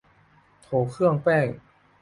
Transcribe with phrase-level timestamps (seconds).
[0.61, 1.47] โถเครื่องแป้ง